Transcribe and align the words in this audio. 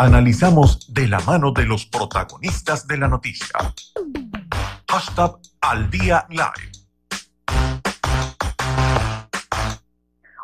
Analizamos 0.00 0.94
de 0.94 1.08
la 1.08 1.18
mano 1.18 1.50
de 1.50 1.64
los 1.64 1.84
protagonistas 1.84 2.86
de 2.86 2.98
la 2.98 3.08
noticia. 3.08 3.58
Hashtag 4.88 5.32
al 5.60 5.90
día 5.90 6.24
live. 6.28 6.70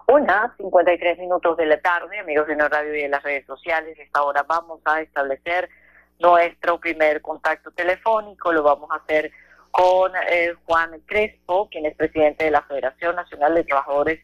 Una, 0.09 0.53
53 0.56 1.21
minutos 1.21 1.56
de 1.56 1.67
la 1.67 1.80
tarde, 1.80 2.19
amigos 2.19 2.48
de 2.48 2.56
la 2.56 2.69
radio 2.69 2.96
y 2.96 3.03
de 3.03 3.09
las 3.09 3.22
redes 3.22 3.46
sociales. 3.46 3.96
Esta 3.96 4.25
hora 4.25 4.43
vamos 4.43 4.80
a 4.87 5.01
establecer 5.01 5.71
nuestro 6.18 6.80
primer 6.80 7.23
contacto 7.23 7.71
telefónico. 7.71 8.52
Lo 8.52 8.64
vamos 8.64 8.91
a 8.91 8.96
hacer 8.96 9.30
con 9.71 10.11
eh, 10.32 10.57
Juan 10.64 11.00
Crespo, 11.07 11.68
quien 11.68 11.86
es 11.86 11.95
presidente 11.95 12.46
de 12.46 12.50
la 12.50 12.62
Federación 12.62 13.14
Nacional 13.14 13.55
de 13.55 13.62
Trabajadores 13.62 14.18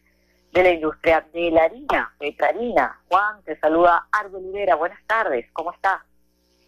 de 0.51 0.63
la 0.63 0.71
Industria 0.71 1.25
de 1.33 1.51
la 1.51 1.63
Harina, 1.63 2.13
Petrarina. 2.19 2.99
Juan, 3.07 3.41
te 3.43 3.57
saluda 3.59 4.07
Ardo 4.11 4.37
Olivera. 4.37 4.75
Buenas 4.75 4.99
tardes, 5.07 5.45
¿cómo 5.53 5.71
está? 5.71 6.03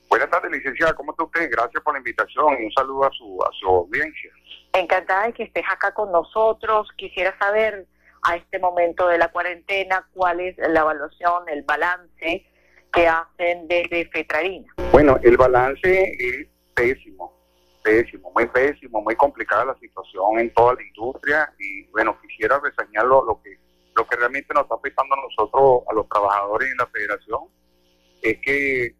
Buenas 0.10 0.30
tardes, 0.30 0.52
licenciada. 0.52 0.94
¿Cómo 0.94 1.12
está 1.12 1.24
usted? 1.24 1.50
Gracias 1.52 1.84
por 1.84 1.94
la 1.94 2.00
invitación 2.00 2.62
y 2.62 2.66
un 2.66 2.72
saludo 2.72 3.06
a 3.06 3.12
su, 3.12 3.40
a 3.44 3.50
su 3.60 3.68
audiencia. 3.68 4.32
Encantada 4.74 5.28
de 5.28 5.34
que 5.34 5.44
estés 5.44 5.66
acá 5.70 5.94
con 5.94 6.12
nosotros. 6.12 6.88
Quisiera 6.96 7.38
saber 7.40 7.88
a 8.22 8.36
este 8.36 8.60
momento 8.60 9.08
de 9.08 9.18
la 9.18 9.30
cuarentena 9.30 10.08
cuál 10.14 10.40
es 10.40 10.58
la 10.58 10.82
evaluación, 10.82 11.50
el 11.50 11.64
balance 11.64 12.46
que 12.94 13.08
hacen 13.08 13.68
desde 13.68 14.06
Petrarina. 14.06 14.72
Bueno, 14.92 15.18
el 15.24 15.36
balance 15.36 16.16
es 16.20 16.48
pésimo 16.76 17.44
pésimo, 17.84 18.32
muy 18.34 18.48
pésimo, 18.48 19.02
muy 19.02 19.16
complicada 19.16 19.66
la 19.66 19.76
situación 19.76 20.40
en 20.40 20.52
toda 20.54 20.74
la 20.74 20.84
industria 20.84 21.54
y 21.60 21.84
bueno, 21.88 22.18
quisiera 22.22 22.60
reseñar 22.60 23.06
lo, 23.06 23.40
que 23.44 23.60
lo 23.96 24.08
que 24.08 24.16
realmente 24.16 24.54
nos 24.54 24.64
está 24.64 24.76
afectando 24.76 25.16
a 25.16 25.22
nosotros, 25.22 25.84
a 25.90 25.94
los 25.94 26.08
trabajadores 26.10 26.72
en 26.72 26.78
la 26.78 26.88
federación, 26.88 27.42
es 28.22 28.40
que 28.40 28.96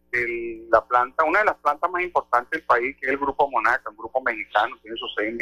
la 0.70 0.84
planta, 0.86 1.24
una 1.24 1.40
de 1.40 1.46
las 1.46 1.56
plantas 1.56 1.90
más 1.90 2.02
importantes 2.02 2.50
del 2.50 2.62
país, 2.62 2.96
que 3.00 3.06
es 3.06 3.12
el 3.12 3.18
Grupo 3.18 3.50
Monaca, 3.50 3.90
un 3.90 3.96
grupo 3.96 4.20
mexicano, 4.20 4.76
tiene 4.82 4.96
sus 4.96 5.14
seis 5.16 5.34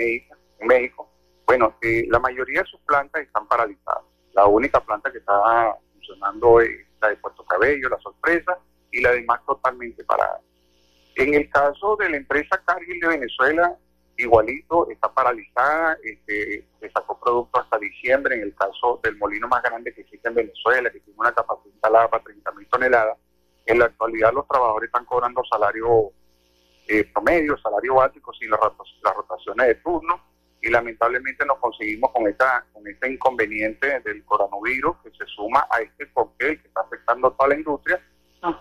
en 0.59 0.67
México, 0.67 1.13
bueno, 1.47 1.75
eh, 1.83 2.07
la 2.09 2.19
mayoría 2.19 2.63
de 2.63 2.67
sus 2.67 2.81
plantas 2.81 3.23
están 3.23 3.47
paralizadas. 3.47 4.05
La 4.33 4.47
única 4.47 4.81
planta 4.81 5.11
que 5.11 5.19
está 5.19 5.35
funcionando 5.93 6.61
es 6.61 6.71
la 7.01 7.09
de 7.09 7.17
Puerto 7.17 7.45
Cabello, 7.45 7.89
la 7.89 7.99
sorpresa, 7.99 8.59
y 8.91 9.01
la 9.01 9.13
demás 9.13 9.41
totalmente 9.47 10.05
parada. 10.05 10.41
En 11.17 11.35
el 11.35 11.51
caso 11.51 11.97
de 11.97 12.11
la 12.11 12.17
empresa 12.17 12.63
Cargill 12.65 13.01
de 13.01 13.09
Venezuela, 13.09 13.77
igualito, 14.23 14.89
está 14.91 15.13
paralizada, 15.13 15.97
este, 16.03 16.65
se 16.81 16.91
sacó 16.91 17.19
producto 17.19 17.61
hasta 17.61 17.79
diciembre, 17.79 18.37
en 18.37 18.43
el 18.43 18.55
caso 18.55 19.01
del 19.03 19.17
molino 19.17 19.49
más 19.49 19.63
grande 19.63 19.93
que 19.93 20.03
existe 20.03 20.29
en 20.29 20.35
Venezuela, 20.35 20.91
que 20.91 21.01
tiene 21.01 21.19
una 21.19 21.33
capacidad 21.33 21.73
instalada 21.73 22.09
para 22.09 22.25
30 22.25 22.53
mil 22.53 22.67
toneladas, 22.69 23.19
en 23.67 23.79
la 23.79 23.87
actualidad 23.87 24.33
los 24.33 24.47
trabajadores 24.49 24.89
están 24.89 25.05
cobrando 25.05 25.43
salario 25.51 26.11
eh, 26.89 27.05
promedio, 27.13 27.57
salario 27.59 27.95
básico 27.95 28.33
sin 28.35 28.51
las, 28.51 28.61
rotaciones 29.15 29.67
de 29.67 29.75
turno, 29.77 30.21
y 30.61 30.71
lamentablemente 30.71 31.45
nos 31.45 31.59
conseguimos 31.59 32.13
con 32.13 32.27
esta 32.29 32.65
con 32.73 32.87
este 32.87 33.13
inconveniente 33.13 34.01
del 34.01 34.25
coronavirus 34.25 34.97
que 35.03 35.11
se 35.11 35.27
suma 35.27 35.67
a 35.69 35.81
este 35.81 36.09
cóctel 36.13 36.61
que 36.61 36.69
está 36.69 36.83
afectando 36.83 37.29
a 37.29 37.37
toda 37.37 37.49
la 37.49 37.57
industria 37.57 38.01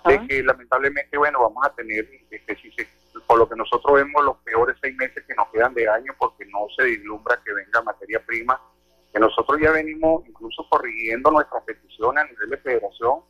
de 0.05 0.27
que 0.27 0.43
lamentablemente, 0.43 1.17
bueno, 1.17 1.41
vamos 1.41 1.65
a 1.65 1.73
tener, 1.73 2.07
este, 2.29 2.55
si 2.55 2.71
por 3.31 3.39
lo 3.39 3.47
que 3.47 3.55
nosotros 3.55 3.95
vemos, 3.95 4.25
los 4.25 4.35
peores 4.39 4.75
seis 4.81 4.93
meses 4.97 5.23
que 5.25 5.33
nos 5.35 5.47
quedan 5.51 5.73
de 5.73 5.87
año, 5.87 6.13
porque 6.19 6.45
no 6.47 6.67
se 6.75 6.83
vislumbra 6.83 7.41
que 7.45 7.53
venga 7.53 7.81
materia 7.81 8.21
prima, 8.25 8.59
que 9.13 9.21
nosotros 9.21 9.57
ya 9.61 9.71
venimos 9.71 10.27
incluso 10.27 10.67
corrigiendo 10.69 11.31
nuestra 11.31 11.61
petición 11.61 12.17
a 12.17 12.25
nivel 12.25 12.49
de 12.49 12.57
federación, 12.57 13.21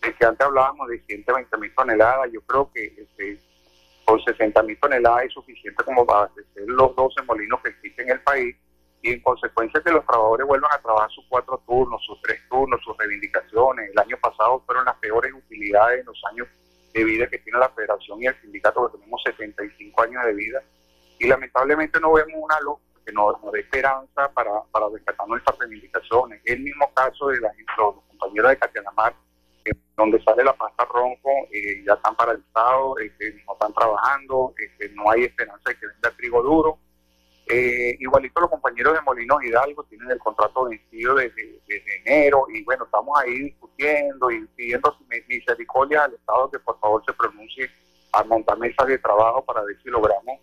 de 0.00 0.14
que 0.14 0.24
antes 0.24 0.46
hablábamos 0.46 0.86
de 0.86 1.00
120 1.00 1.56
mil 1.58 1.74
toneladas, 1.74 2.30
yo 2.32 2.40
creo 2.42 2.70
que 2.72 2.84
este, 2.84 3.42
con 4.04 4.22
60 4.22 4.62
mil 4.62 4.78
toneladas 4.78 5.24
es 5.24 5.32
suficiente 5.32 5.82
como 5.82 6.06
para 6.06 6.20
abastecer 6.20 6.62
los 6.68 6.94
12 6.94 7.22
molinos 7.22 7.60
que 7.60 7.70
existen 7.70 8.06
en 8.06 8.12
el 8.12 8.20
país, 8.20 8.54
y 9.02 9.10
en 9.10 9.20
consecuencia 9.22 9.82
que 9.84 9.90
los 9.90 10.06
trabajadores 10.06 10.46
vuelvan 10.46 10.70
a 10.72 10.80
trabajar 10.80 11.10
sus 11.10 11.24
cuatro 11.28 11.60
turnos, 11.66 12.00
sus 12.06 12.22
tres 12.22 12.40
turnos, 12.48 12.80
sus 12.84 12.96
reivindicaciones. 12.96 13.90
El 13.90 13.98
año 13.98 14.16
pasado 14.22 14.62
fueron 14.64 14.84
las 14.84 14.94
peores 14.98 15.32
utilidades 15.34 15.98
en 15.98 16.06
los 16.06 16.22
años 16.30 16.46
de 16.98 17.04
vida 17.04 17.26
que 17.28 17.38
tiene 17.38 17.58
la 17.58 17.68
federación 17.70 18.22
y 18.22 18.26
el 18.26 18.40
sindicato, 18.40 18.90
que 18.90 18.98
tenemos 18.98 19.22
75 19.24 20.02
años 20.02 20.24
de 20.24 20.34
vida. 20.34 20.62
Y 21.18 21.26
lamentablemente 21.26 22.00
no 22.00 22.12
vemos 22.12 22.34
una 22.36 22.60
luz 22.60 22.78
que 23.04 23.12
nos, 23.12 23.34
dé 23.52 23.60
esperanza 23.60 24.30
para, 24.34 24.62
para 24.70 24.88
rescatar 24.92 25.26
nuestras 25.26 25.58
reivindicaciones. 25.58 26.40
El 26.44 26.60
mismo 26.60 26.92
caso 26.94 27.28
de 27.28 27.40
la, 27.40 27.52
los 27.78 27.94
compañeros 28.08 28.50
de 28.50 28.58
Catianamar, 28.58 29.14
donde 29.96 30.22
sale 30.22 30.44
la 30.44 30.52
pasta 30.52 30.84
ronco, 30.84 31.30
eh, 31.52 31.82
ya 31.84 31.94
están 31.94 32.14
paralizados, 32.14 33.00
este, 33.00 33.42
no 33.46 33.52
están 33.54 33.74
trabajando, 33.74 34.54
este, 34.56 34.90
no 34.94 35.10
hay 35.10 35.24
esperanza 35.24 35.70
de 35.70 35.76
que 35.76 35.86
venga 35.86 36.16
trigo 36.16 36.42
duro 36.42 36.78
eh, 37.50 37.96
igualito 37.98 38.40
los 38.40 38.50
compañeros 38.50 38.92
de 38.92 39.00
Molinos 39.00 39.42
Hidalgo 39.42 39.84
tienen 39.84 40.10
el 40.10 40.18
contrato 40.18 40.64
vencido 40.64 41.14
desde, 41.14 41.60
enero 42.04 42.46
y 42.52 42.62
bueno, 42.64 42.84
estamos 42.84 43.18
ahí 43.18 43.38
discutiendo 43.38 44.30
y 44.30 44.44
pidiendo 44.48 44.94
misericordia 45.28 46.04
al 46.04 46.14
Estado 46.14 46.50
que 46.50 46.58
por 46.58 46.78
favor 46.78 47.02
se 47.06 47.12
pronuncie 47.14 47.70
a 48.12 48.22
montar 48.24 48.58
mesas 48.58 48.86
de 48.86 48.98
trabajo 48.98 49.44
para 49.44 49.62
ver 49.62 49.76
si 49.82 49.88
logramos 49.88 50.40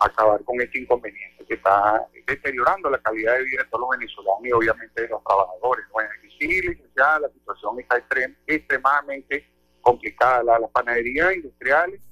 acabar 0.00 0.42
con 0.44 0.60
este 0.60 0.80
inconveniente 0.80 1.44
que 1.44 1.54
está 1.54 2.04
deteriorando 2.26 2.90
la 2.90 2.98
calidad 2.98 3.34
de 3.34 3.44
vida 3.44 3.62
de 3.62 3.68
todos 3.68 3.82
los 3.82 3.98
venezolanos 3.98 4.42
y 4.44 4.52
obviamente 4.52 5.02
de 5.02 5.08
los 5.08 5.22
trabajadores. 5.22 5.84
Bueno, 5.92 6.10
y 6.24 6.30
sí, 6.38 6.60
licenciada, 6.62 7.20
la 7.20 7.28
situación 7.28 7.78
está 7.78 8.02
extremadamente 8.46 9.46
complicada. 9.82 10.58
las 10.58 10.70
panaderías 10.70 11.34
industriales 11.36 12.09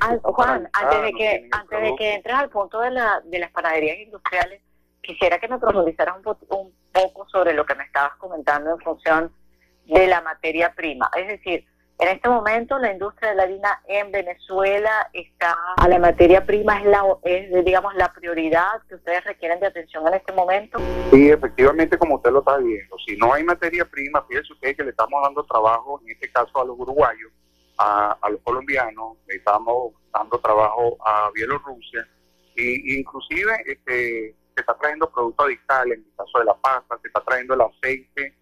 Ah, 0.00 0.16
Juan, 0.22 0.68
antes 0.72 1.02
de 1.02 1.12
que 1.12 1.48
antes 1.52 1.82
de 1.82 1.96
que 1.96 2.14
entres 2.14 2.34
al 2.34 2.50
punto 2.50 2.80
de, 2.80 2.90
la, 2.90 3.20
de 3.24 3.38
las 3.38 3.50
panaderías 3.50 3.98
industriales, 3.98 4.60
quisiera 5.02 5.38
que 5.38 5.48
me 5.48 5.58
profundizaras 5.58 6.16
un, 6.24 6.36
un 6.56 6.72
poco 6.92 7.28
sobre 7.28 7.54
lo 7.54 7.66
que 7.66 7.74
me 7.74 7.84
estabas 7.84 8.14
comentando 8.16 8.70
en 8.70 8.78
función 8.78 9.32
de 9.86 10.06
la 10.06 10.20
materia 10.20 10.72
prima. 10.74 11.10
Es 11.16 11.26
decir, 11.26 11.66
en 11.98 12.08
este 12.08 12.28
momento 12.28 12.78
la 12.78 12.92
industria 12.92 13.30
de 13.30 13.36
la 13.36 13.42
harina 13.44 13.80
en 13.86 14.10
Venezuela 14.10 15.08
está 15.12 15.56
a 15.76 15.88
la 15.88 15.98
materia 15.98 16.44
prima 16.44 16.78
es 16.80 16.86
la 16.86 17.02
es 17.22 17.64
digamos 17.64 17.94
la 17.94 18.12
prioridad 18.12 18.82
que 18.88 18.96
ustedes 18.96 19.22
requieren 19.24 19.60
de 19.60 19.66
atención 19.66 20.06
en 20.08 20.14
este 20.14 20.32
momento. 20.32 20.78
Sí, 21.12 21.30
efectivamente 21.30 21.98
como 21.98 22.16
usted 22.16 22.32
lo 22.32 22.40
está 22.40 22.56
viendo, 22.58 22.96
si 23.06 23.16
no 23.16 23.32
hay 23.32 23.44
materia 23.44 23.84
prima, 23.84 24.24
fíjese 24.28 24.52
usted 24.52 24.76
que 24.76 24.84
le 24.84 24.90
estamos 24.90 25.22
dando 25.22 25.44
trabajo 25.44 26.00
en 26.04 26.10
este 26.10 26.30
caso 26.30 26.60
a 26.60 26.64
los 26.64 26.78
uruguayos 26.78 27.30
a, 27.82 28.30
los 28.30 28.40
colombianos, 28.42 29.18
estamos 29.26 29.94
dando 30.12 30.38
trabajo 30.40 30.96
a 31.04 31.30
Bielorrusia, 31.34 32.08
y, 32.54 32.98
inclusive 32.98 33.52
este, 33.66 34.36
se 34.54 34.60
está 34.60 34.76
trayendo 34.78 35.10
productos 35.10 35.46
adicionales, 35.46 35.98
en 35.98 36.04
el 36.04 36.16
caso 36.16 36.38
de 36.38 36.44
la 36.44 36.54
pasta, 36.54 36.98
se 37.00 37.08
está 37.08 37.20
trayendo 37.24 37.54
el 37.54 37.62
aceite 37.62 38.34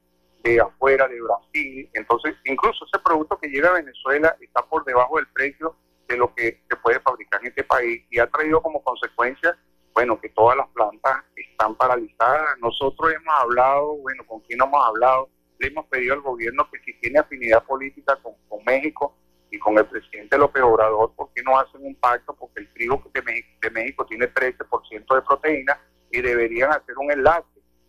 de 0.43 0.61
afuera 0.61 1.07
de 1.09 1.21
Brasil, 1.21 1.91
entonces 1.93 2.35
incluso 2.45 2.85
ese 2.87 3.03
producto 3.03 3.39
que 3.39 3.49
llega 3.49 3.69
a 3.71 3.75
Venezuela 3.75 4.37
está 4.41 4.63
por 4.63 4.85
debajo 4.85 5.17
del 5.17 5.27
precio 5.29 5.77
de 6.09 6.17
lo 6.17 6.35
que 6.35 6.63
se 6.69 6.77
puede 6.77 6.99
fabricar 7.01 7.41
en 7.43 7.49
este 7.49 7.63
país 7.65 8.05
y 8.11 8.19
ha 8.19 8.27
traído 8.27 8.61
como 8.63 8.83
consecuencia, 8.83 9.57
bueno, 9.95 10.21
que 10.21 10.31
todas 10.31 10.57
las 10.57 10.69
plantas 10.69 11.25
están 11.37 11.75
paralizadas. 11.77 12.59
Nosotros 12.59 13.13
hemos 13.13 13.35
hablado, 13.35 13.97
bueno, 13.99 14.25
¿con 14.27 14.41
quién 14.41 14.61
hemos 14.63 14.85
hablado? 14.85 15.29
Le 15.59 15.69
hemos 15.69 15.87
pedido 15.87 16.15
al 16.15 16.21
gobierno 16.23 16.69
que 16.71 16.81
si 16.81 16.99
tiene 17.01 17.19
afinidad 17.19 17.65
política 17.65 18.17
con, 18.23 18.33
con 18.49 18.65
México, 18.65 19.15
y 19.51 19.59
con 19.59 19.77
el 19.79 19.87
presidente 19.87 20.39
López 20.39 20.63
Obrador, 20.63 21.13
¿por 21.15 21.31
qué 21.35 21.43
no 21.43 21.59
hacen 21.59 21.85
un 21.85 21.95
pacto? 21.97 22.35
Porque 22.35 22.61
el 22.61 22.73
trigo 22.73 23.03
de 23.13 23.23
México, 23.23 23.49
de 23.63 23.71
México 23.71 24.07
tiene 24.07 24.33
13% 24.33 25.15
de 25.15 25.23
proteína 25.23 25.81
y 26.11 26.21
deberían 26.21 26.71
hacer 26.71 26.97
un 26.99 27.11
enlace 27.11 27.47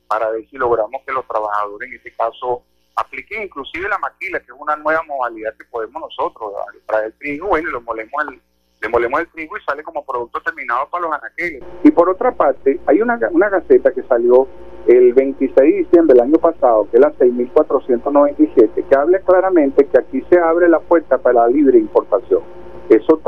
para 0.08 0.30
ver 0.32 0.48
si 0.50 0.58
logramos 0.58 1.02
que 1.06 1.14
los 1.14 1.28
trabajadores 1.28 1.90
en 1.90 1.96
este 1.96 2.14
caso 2.16 2.64
apliquen 2.96 3.44
inclusive 3.44 3.88
la 3.88 3.98
maquila, 3.98 4.40
que 4.40 4.46
es 4.46 4.58
una 4.58 4.76
nueva 4.76 5.04
modalidad 5.04 5.56
que 5.58 5.66
podemos 5.66 6.02
nosotros 6.02 6.54
traer 6.86 7.06
el 7.06 7.14
trigo, 7.14 7.48
bueno, 7.48 7.70
lo 7.70 7.82
molemos 7.82 8.14
el, 8.28 8.42
le 8.82 8.90
molemos 8.90 9.22
el 9.22 9.28
trigo 9.30 9.58
y 9.58 9.64
sale 9.64 9.84
como 9.84 10.06
producto 10.06 10.42
terminado 10.42 10.90
para 10.90 11.04
los 11.04 11.14
anaqueles. 11.14 11.64
Y 11.84 11.92
por 11.92 12.10
otra 12.10 12.32
parte, 12.32 12.80
hay 12.88 13.02
una, 13.02 13.20
una 13.32 13.50
gaceta 13.50 13.94
que 13.94 14.04
salió 14.04 14.48
el 14.88 15.14
26 15.14 15.56
de 15.56 15.78
diciembre 15.84 16.16
del 16.16 16.24
año 16.24 16.38
pasado, 16.38 16.88
que 16.90 16.98
es 16.98 17.02
la 17.02 17.14
6.497, 17.14 18.84
que 18.90 18.96
habla 18.96 19.20
claramente 19.20 19.86
que 19.86 20.00
aquí 20.00 20.22
se 20.30 20.40
abre 20.40 20.68
la 20.70 20.80
puerta 20.80 21.18
para 21.18 21.42
la 21.42 21.48
libre 21.48 21.78
importación. 21.78 22.42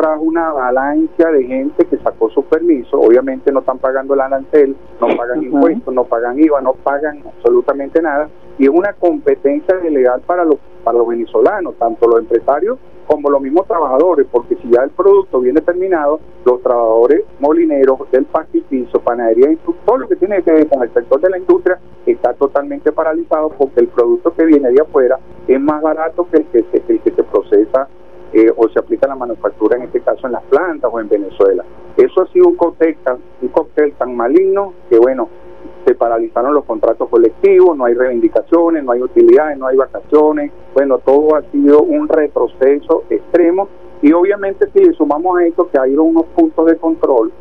Trajo 0.03 0.21
una 0.21 0.49
avalancha 0.49 1.31
de 1.31 1.45
gente 1.45 1.85
que 1.85 1.95
sacó 1.99 2.29
su 2.29 2.43
permiso, 2.43 2.99
obviamente 2.99 3.53
no 3.53 3.61
están 3.61 3.77
pagando 3.77 4.15
el 4.15 4.19
arancel, 4.19 4.75
no 4.99 5.07
pagan 5.15 5.43
impuestos, 5.43 5.93
no 5.93 6.03
pagan 6.03 6.37
IVA, 6.37 6.59
no 6.59 6.73
pagan 6.73 7.23
absolutamente 7.25 8.01
nada, 8.01 8.27
y 8.57 8.65
es 8.65 8.69
una 8.69 8.91
competencia 8.91 9.79
ilegal 9.81 10.19
para 10.25 10.43
los, 10.43 10.57
para 10.83 10.97
los 10.97 11.07
venezolanos, 11.07 11.75
tanto 11.79 12.05
los 12.05 12.19
empresarios 12.19 12.79
como 13.07 13.29
los 13.29 13.41
mismos 13.41 13.65
trabajadores, 13.65 14.27
porque 14.29 14.55
si 14.55 14.69
ya 14.71 14.83
el 14.83 14.89
producto 14.89 15.39
viene 15.39 15.61
terminado, 15.61 16.19
los 16.43 16.61
trabajadores 16.61 17.23
molineros 17.39 17.99
del 18.11 18.25
pastipizo, 18.25 18.99
panadería, 18.99 19.55
todo 19.85 19.97
lo 19.99 20.07
que 20.09 20.17
tiene 20.17 20.41
que 20.43 20.51
ver 20.51 20.67
con 20.67 20.83
el 20.83 20.93
sector 20.93 21.21
de 21.21 21.29
la 21.29 21.37
industria 21.37 21.79
está 22.05 22.33
totalmente 22.33 22.91
paralizado 22.91 23.49
porque 23.49 23.79
el 23.79 23.87
producto 23.87 24.33
que 24.33 24.45
viene 24.45 24.69
de 24.71 24.81
afuera 24.81 25.17
es 25.47 25.61
más 25.61 25.81
barato 25.81 26.27
que 26.29 26.37
el 26.37 26.45
que 26.47 26.63
se, 26.63 26.91
el 26.91 26.99
que 26.99 27.11
eh, 28.45 28.53
o 28.55 28.67
se 28.69 28.79
aplica 28.79 29.07
la 29.07 29.15
manufactura, 29.15 29.77
en 29.77 29.83
este 29.83 30.01
caso 30.01 30.27
en 30.27 30.33
las 30.33 30.43
plantas 30.43 30.89
o 30.93 30.99
en 30.99 31.09
Venezuela. 31.09 31.63
Eso 31.97 32.21
ha 32.21 32.27
sido 32.27 32.47
un 32.47 32.55
cóctel 32.55 32.95
tan, 33.03 33.17
un 33.41 33.47
cóctel 33.49 33.93
tan 33.93 34.15
maligno 34.15 34.73
que, 34.89 34.97
bueno, 34.97 35.29
se 35.85 35.95
paralizaron 35.95 36.53
los 36.53 36.65
contratos 36.65 37.09
colectivos, 37.09 37.77
no 37.77 37.85
hay 37.85 37.93
reivindicaciones, 37.93 38.83
no 38.83 38.91
hay 38.91 39.01
utilidades, 39.01 39.57
no 39.57 39.67
hay 39.67 39.77
vacaciones, 39.77 40.51
bueno, 40.73 40.99
todo 40.99 41.35
ha 41.35 41.41
sido 41.51 41.81
un 41.81 42.07
retroceso 42.07 43.03
extremo 43.09 43.67
y 44.01 44.11
obviamente 44.13 44.69
si 44.73 44.93
sumamos 44.93 45.39
a 45.39 45.45
esto 45.45 45.69
que 45.69 45.79
hay 45.79 45.95
unos 45.95 46.25
puntos 46.35 46.65
de 46.65 46.77
control, 46.77 47.31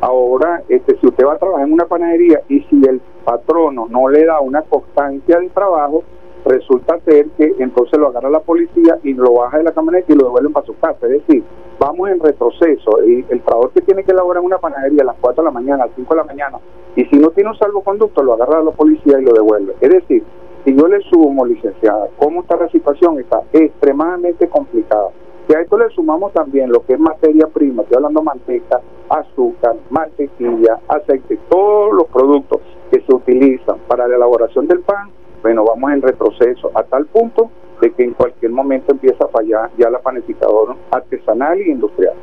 ahora 0.00 0.62
este, 0.68 0.98
si 0.98 1.06
usted 1.06 1.26
va 1.26 1.34
a 1.34 1.38
trabajar 1.38 1.66
en 1.66 1.72
una 1.72 1.86
panadería 1.86 2.42
y 2.48 2.60
si 2.62 2.82
el 2.86 3.00
patrono 3.24 3.86
no 3.88 4.08
le 4.08 4.24
da 4.24 4.40
una 4.40 4.62
constancia 4.62 5.40
de 5.40 5.48
trabajo, 5.48 6.04
resulta 6.46 6.98
ser 7.00 7.26
que 7.36 7.54
entonces 7.58 7.98
lo 7.98 8.08
agarra 8.08 8.30
la 8.30 8.40
policía 8.40 8.98
y 9.02 9.14
lo 9.14 9.32
baja 9.34 9.58
de 9.58 9.64
la 9.64 9.72
camioneta 9.72 10.12
y 10.12 10.16
lo 10.16 10.26
devuelven 10.26 10.52
para 10.52 10.66
su 10.66 10.78
casa. 10.78 11.06
Es 11.06 11.26
decir, 11.26 11.42
vamos 11.78 12.08
en 12.08 12.20
retroceso. 12.20 13.02
Y 13.04 13.24
el 13.28 13.40
trabajador 13.42 13.72
que 13.72 13.80
tiene 13.82 14.04
que 14.04 14.12
elaborar 14.12 14.42
una 14.42 14.58
panadería 14.58 15.02
a 15.02 15.06
las 15.06 15.16
4 15.20 15.42
de 15.42 15.46
la 15.46 15.52
mañana, 15.52 15.84
a 15.84 15.86
las 15.86 15.96
5 15.96 16.14
de 16.14 16.20
la 16.20 16.24
mañana, 16.24 16.58
y 16.94 17.04
si 17.06 17.16
no 17.16 17.30
tiene 17.30 17.50
un 17.50 17.58
salvoconducto, 17.58 18.22
lo 18.22 18.34
agarra 18.34 18.62
la 18.62 18.70
policía 18.70 19.20
y 19.20 19.24
lo 19.24 19.32
devuelve. 19.32 19.74
Es 19.80 19.90
decir, 19.90 20.24
si 20.64 20.74
yo 20.74 20.88
le 20.88 21.00
sumo, 21.02 21.44
licenciada, 21.44 22.08
cómo 22.18 22.40
está 22.40 22.56
la 22.56 22.68
situación, 22.70 23.20
está 23.20 23.42
extremadamente 23.52 24.48
complicada. 24.48 25.10
Y 25.48 25.54
a 25.54 25.60
esto 25.60 25.78
le 25.78 25.88
sumamos 25.90 26.32
también 26.32 26.72
lo 26.72 26.84
que 26.84 26.94
es 26.94 26.98
materia 26.98 27.46
prima, 27.46 27.82
estoy 27.82 27.96
hablando 27.96 28.22
manteca, 28.22 28.80
azúcar, 29.08 29.76
mantequilla, 29.90 30.80
aceite, 30.88 31.38
todos 31.48 31.94
los 31.94 32.06
productos 32.08 32.60
que 32.90 33.00
se 33.00 33.14
utilizan 33.14 33.76
para 33.86 34.08
la 34.08 34.16
elaboración 34.16 34.66
del 34.66 34.80
pan, 34.80 35.10
bueno, 35.46 35.64
vamos 35.64 35.92
en 35.92 36.02
retroceso 36.02 36.72
a 36.74 36.82
tal 36.82 37.06
punto 37.06 37.48
de 37.80 37.92
que 37.92 38.02
en 38.02 38.14
cualquier 38.14 38.50
momento 38.50 38.90
empieza 38.90 39.26
a 39.26 39.28
fallar 39.28 39.70
ya 39.78 39.88
la 39.88 40.00
panificadora 40.00 40.74
artesanal 40.90 41.60
y 41.60 41.70
industrial. 41.70 42.14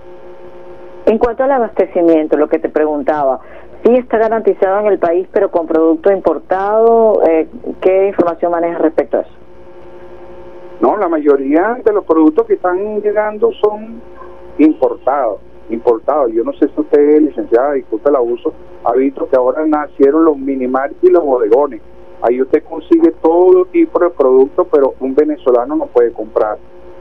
En 1.05 1.17
cuanto 1.17 1.45
al 1.45 1.51
abastecimiento, 1.53 2.35
lo 2.35 2.49
que 2.49 2.59
te 2.59 2.67
preguntaba, 2.67 3.39
sí 3.85 3.95
está 3.95 4.17
garantizado 4.17 4.81
en 4.81 4.87
el 4.87 4.99
país, 4.99 5.25
pero 5.31 5.51
con 5.51 5.67
producto 5.67 6.11
importado, 6.11 7.23
eh, 7.25 7.47
¿qué 7.79 8.09
información 8.09 8.51
manejas 8.51 8.81
respecto 8.81 9.19
a 9.19 9.21
eso? 9.21 9.31
No, 10.81 10.97
la 10.97 11.07
mayoría 11.07 11.77
de 11.81 11.93
los 11.93 12.03
productos 12.03 12.45
que 12.45 12.55
están 12.55 13.01
llegando 13.01 13.53
son 13.53 14.01
importados, 14.57 15.39
importados. 15.69 16.29
Yo 16.33 16.43
no 16.43 16.51
sé 16.55 16.67
si 16.67 16.81
usted, 16.81 17.21
licenciada, 17.21 17.71
disculpe 17.71 18.09
el 18.09 18.17
abuso, 18.17 18.53
ha 18.83 18.91
visto 18.91 19.29
que 19.29 19.37
ahora 19.37 19.65
nacieron 19.65 20.25
los 20.25 20.37
minimar 20.37 20.91
y 21.01 21.09
los 21.09 21.23
bodegones. 21.23 21.79
Ahí 22.23 22.41
usted 22.41 22.63
consigue 22.63 23.11
todo 23.21 23.65
tipo 23.65 23.99
de 23.99 24.09
productos, 24.09 24.65
pero 24.71 24.93
un 25.01 25.13
venezolano 25.13 25.75
no 25.75 25.87
puede 25.87 26.13
comprar 26.13 26.57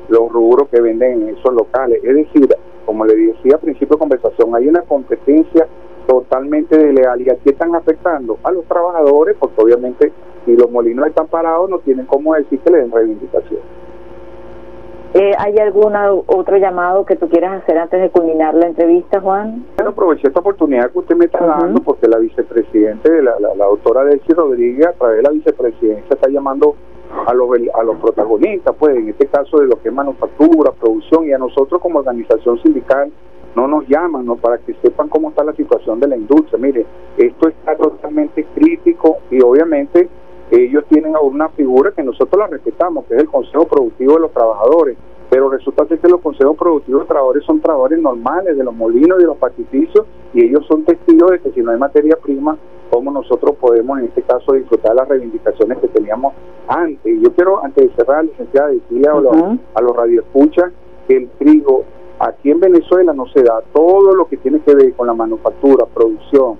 los 0.08 0.28
rubros 0.32 0.68
que 0.68 0.80
venden 0.80 1.22
en 1.22 1.36
esos 1.36 1.54
locales. 1.54 2.02
Es 2.02 2.14
decir, 2.14 2.48
como 2.84 3.04
le 3.04 3.14
decía 3.14 3.54
al 3.54 3.60
principio 3.60 3.94
de 3.94 4.00
conversación, 4.00 4.52
hay 4.56 4.66
una 4.66 4.82
competencia 4.82 5.68
totalmente 6.08 6.76
desleal 6.76 7.20
y 7.20 7.30
aquí 7.30 7.50
están 7.50 7.72
afectando 7.76 8.38
a 8.42 8.50
los 8.50 8.64
trabajadores 8.64 9.36
porque 9.38 9.62
obviamente 9.62 10.12
si 10.44 10.56
los 10.56 10.68
molinos 10.68 11.06
están 11.06 11.28
parados 11.28 11.70
no 11.70 11.78
tienen 11.78 12.06
cómo 12.06 12.34
decir 12.34 12.58
que 12.58 12.70
le 12.72 12.78
den 12.78 12.90
reivindicación. 12.90 13.60
Eh, 15.22 15.34
¿Hay 15.38 15.56
algún 15.58 15.94
otro 16.26 16.56
llamado 16.56 17.06
que 17.06 17.14
tú 17.14 17.28
quieras 17.28 17.62
hacer 17.62 17.78
antes 17.78 18.00
de 18.00 18.10
culminar 18.10 18.54
la 18.54 18.66
entrevista, 18.66 19.20
Juan? 19.20 19.64
Bueno, 19.76 19.92
aproveché 19.92 20.26
esta 20.26 20.40
oportunidad 20.40 20.90
que 20.90 20.98
usted 20.98 21.14
me 21.14 21.26
está 21.26 21.46
dando 21.46 21.80
porque 21.80 22.08
la 22.08 22.18
vicepresidente, 22.18 23.22
la, 23.22 23.38
la, 23.38 23.54
la 23.54 23.66
doctora 23.66 24.02
Delcy 24.02 24.32
Rodríguez, 24.32 24.84
a 24.88 24.92
través 24.94 25.18
de 25.18 25.22
la 25.22 25.30
vicepresidencia, 25.30 26.12
está 26.12 26.28
llamando 26.28 26.74
a 27.24 27.32
los, 27.34 27.48
a 27.72 27.82
los 27.84 27.98
protagonistas, 27.98 28.74
pues 28.76 28.96
en 28.96 29.10
este 29.10 29.28
caso 29.28 29.60
de 29.60 29.66
lo 29.68 29.80
que 29.80 29.90
es 29.90 29.94
manufactura, 29.94 30.72
producción, 30.72 31.28
y 31.28 31.32
a 31.32 31.38
nosotros 31.38 31.80
como 31.80 32.00
organización 32.00 32.60
sindical 32.60 33.12
no 33.54 33.68
nos 33.68 33.86
llaman 33.86 34.26
¿no? 34.26 34.34
para 34.34 34.58
que 34.58 34.74
sepan 34.82 35.08
cómo 35.08 35.28
está 35.28 35.44
la 35.44 35.52
situación 35.52 36.00
de 36.00 36.08
la 36.08 36.16
industria. 36.16 36.58
Mire, 36.58 36.84
esto 37.16 37.46
está 37.46 37.76
totalmente 37.76 38.44
crítico 38.56 39.18
y 39.30 39.40
obviamente 39.40 40.08
ellos 40.50 40.84
tienen 40.88 41.14
una 41.22 41.48
figura 41.50 41.92
que 41.92 42.02
nosotros 42.02 42.40
la 42.40 42.48
respetamos, 42.48 43.04
que 43.04 43.14
es 43.14 43.20
el 43.20 43.28
Consejo 43.28 43.68
Productivo 43.68 44.14
de 44.14 44.20
los 44.20 44.32
Trabajadores, 44.32 44.98
pero 45.32 45.48
resulta 45.48 45.86
que 45.86 45.96
los 46.08 46.20
consejos 46.20 46.54
productivos 46.58 47.04
de 47.04 47.08
trabajadores 47.08 47.42
son 47.46 47.58
trabajadores 47.58 47.98
normales 48.02 48.54
de 48.54 48.62
los 48.62 48.74
molinos 48.74 49.16
y 49.18 49.22
de 49.22 49.28
los 49.28 49.38
paqueticios 49.38 50.04
y 50.34 50.44
ellos 50.44 50.66
son 50.66 50.84
testigos 50.84 51.30
de 51.30 51.40
que 51.40 51.52
si 51.52 51.62
no 51.62 51.70
hay 51.70 51.78
materia 51.78 52.18
prima, 52.22 52.58
¿cómo 52.90 53.10
nosotros 53.10 53.56
podemos 53.58 53.98
en 53.98 54.04
este 54.04 54.20
caso 54.20 54.52
disfrutar 54.52 54.94
las 54.94 55.08
reivindicaciones 55.08 55.78
que 55.78 55.88
teníamos 55.88 56.34
antes? 56.68 57.16
Y 57.16 57.22
yo 57.22 57.32
quiero, 57.32 57.64
antes 57.64 57.88
de 57.88 57.94
cerrar, 57.96 58.26
licenciada, 58.26 58.68
decirle 58.68 59.08
a, 59.08 59.14
los, 59.14 59.36
a 59.72 59.80
los 59.80 59.96
radioescuchas 59.96 60.70
que 61.08 61.16
el 61.16 61.30
trigo 61.38 61.84
aquí 62.18 62.50
en 62.50 62.60
Venezuela 62.60 63.14
no 63.14 63.26
se 63.28 63.42
da. 63.42 63.62
Todo 63.72 64.14
lo 64.14 64.26
que 64.26 64.36
tiene 64.36 64.60
que 64.60 64.74
ver 64.74 64.92
con 64.92 65.06
la 65.06 65.14
manufactura, 65.14 65.86
producción, 65.86 66.58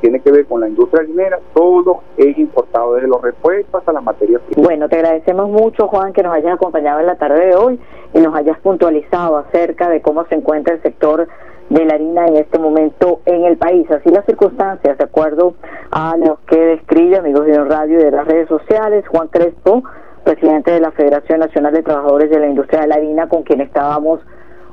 tiene 0.00 0.20
que 0.20 0.30
ver 0.30 0.46
con 0.46 0.60
la 0.60 0.68
industria 0.68 1.02
minera, 1.04 1.38
todo 1.54 2.00
es 2.16 2.36
importado, 2.38 2.94
desde 2.94 3.08
los 3.08 3.22
repuestos 3.22 3.74
hasta 3.74 3.92
la 3.92 4.00
materia 4.00 4.38
prima. 4.38 4.62
Bueno, 4.62 4.88
te 4.88 4.96
agradecemos 4.96 5.48
mucho, 5.48 5.88
Juan, 5.88 6.12
que 6.12 6.22
nos 6.22 6.34
hayas 6.34 6.54
acompañado 6.54 7.00
en 7.00 7.06
la 7.06 7.16
tarde 7.16 7.46
de 7.46 7.56
hoy 7.56 7.80
y 8.12 8.20
nos 8.20 8.34
hayas 8.34 8.58
puntualizado 8.60 9.38
acerca 9.38 9.88
de 9.88 10.00
cómo 10.00 10.24
se 10.26 10.36
encuentra 10.36 10.74
el 10.74 10.82
sector 10.82 11.26
de 11.70 11.84
la 11.84 11.94
harina 11.94 12.26
en 12.26 12.36
este 12.36 12.58
momento 12.58 13.20
en 13.24 13.44
el 13.44 13.56
país. 13.56 13.90
Así 13.90 14.10
las 14.10 14.24
circunstancias, 14.26 14.98
de 14.98 15.04
acuerdo 15.04 15.54
a 15.90 16.16
lo 16.16 16.38
que 16.46 16.58
describe, 16.58 17.18
amigos 17.18 17.46
de 17.46 17.64
radio 17.64 18.00
y 18.00 18.04
de 18.04 18.10
las 18.10 18.26
redes 18.26 18.48
sociales, 18.48 19.06
Juan 19.08 19.28
Crespo, 19.28 19.82
presidente 20.24 20.70
de 20.70 20.80
la 20.80 20.90
Federación 20.92 21.40
Nacional 21.40 21.72
de 21.72 21.82
Trabajadores 21.82 22.30
de 22.30 22.38
la 22.38 22.46
Industria 22.46 22.82
de 22.82 22.88
la 22.88 22.94
Harina, 22.96 23.28
con 23.28 23.42
quien 23.42 23.60
estábamos 23.60 24.20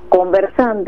conversando. 0.09 0.79